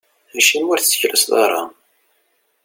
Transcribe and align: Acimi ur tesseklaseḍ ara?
Acimi 0.37 0.67
ur 0.71 0.79
tesseklaseḍ 0.79 1.31
ara? 1.43 1.61